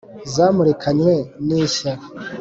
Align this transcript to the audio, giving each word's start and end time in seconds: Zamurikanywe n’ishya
Zamurikanywe 0.33 1.15
n’ishya 1.45 1.91